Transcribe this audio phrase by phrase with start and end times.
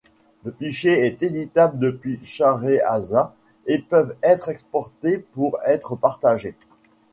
[0.43, 3.35] Le fichier est éditable depuis Shareaza
[3.67, 6.55] et peuvent être exportés pour être partagés.